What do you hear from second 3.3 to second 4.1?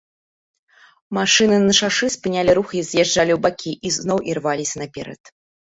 ў бакі, і